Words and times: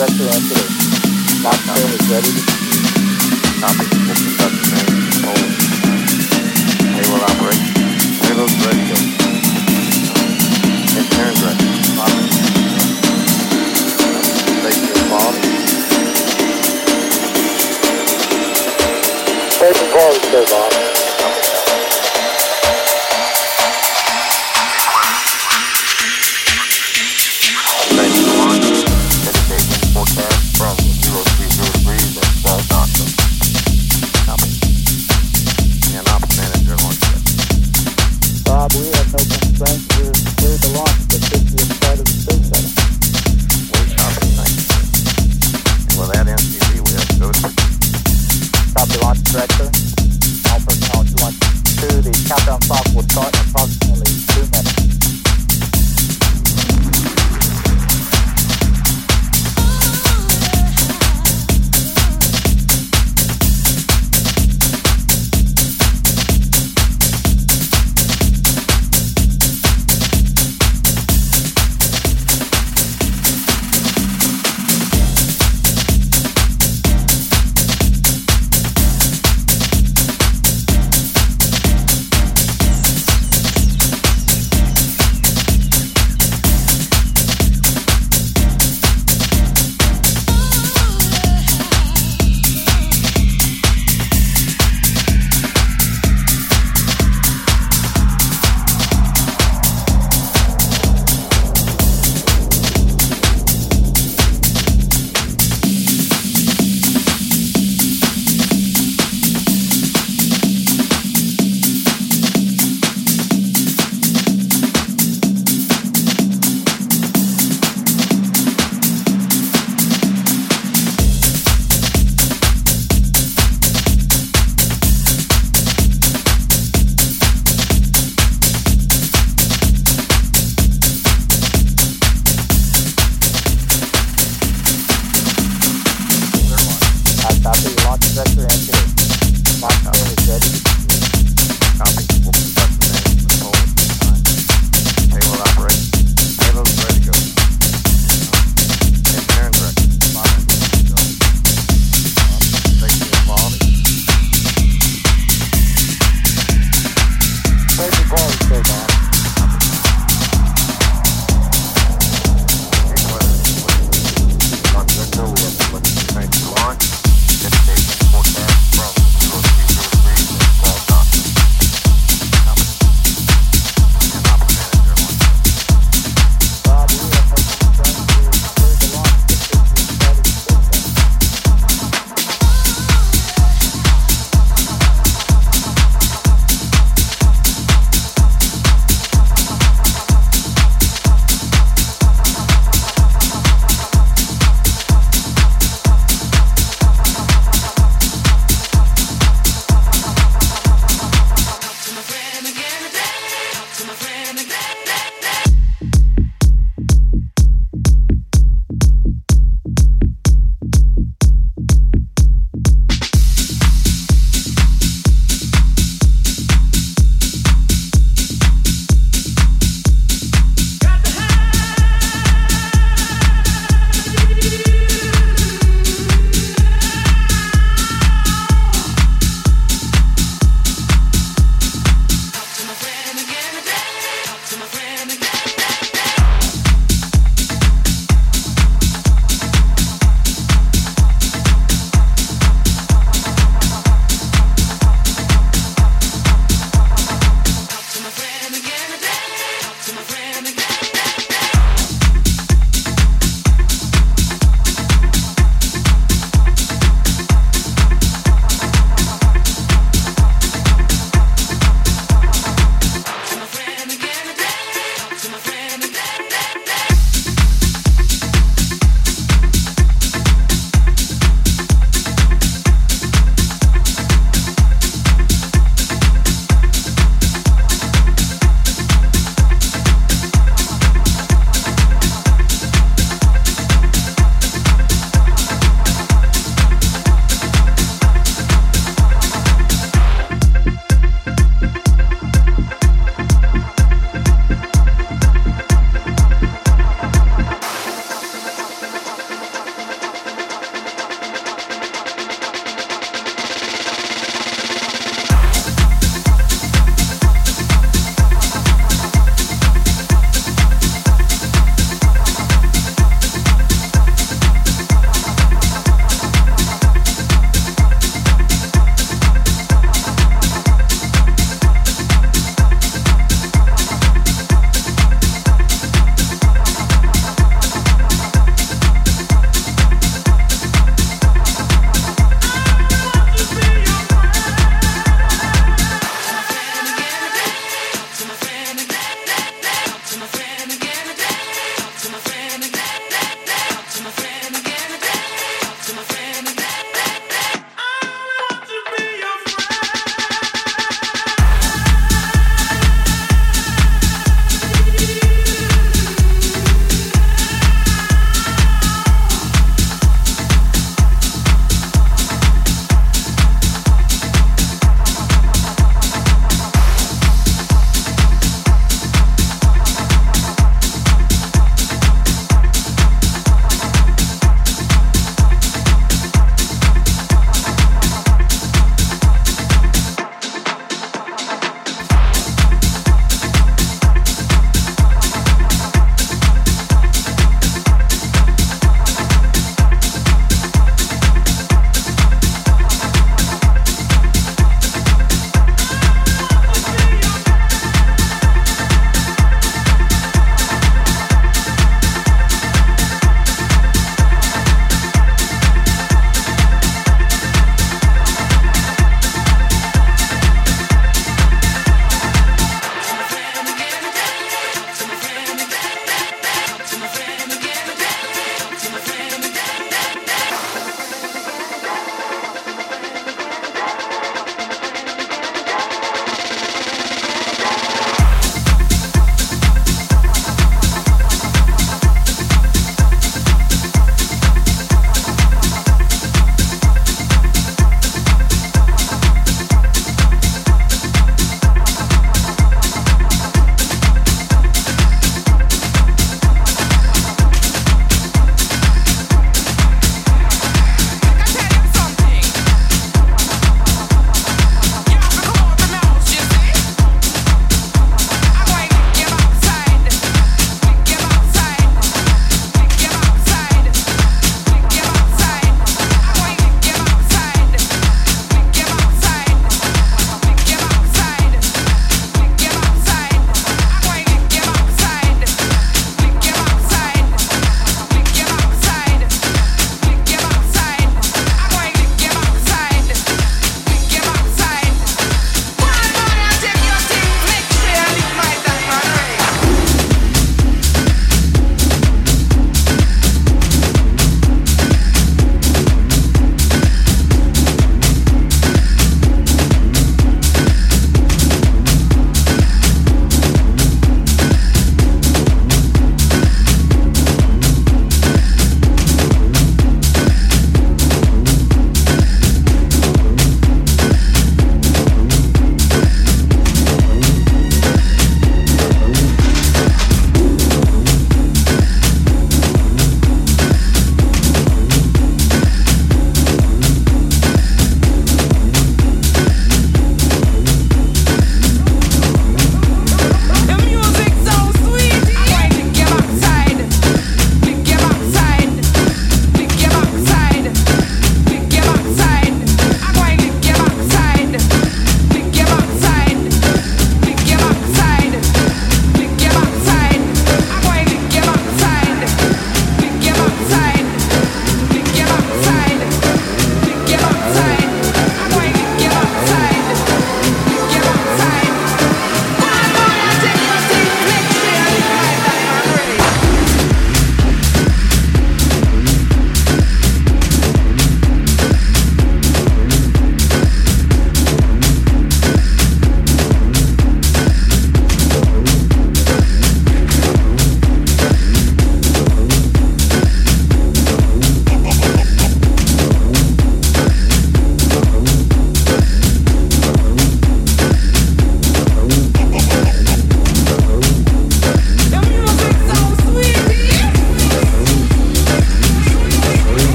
That's 0.00 0.18
what 0.18 0.34
I 0.34 0.59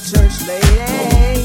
church 0.00 0.46
lady. 0.46 1.41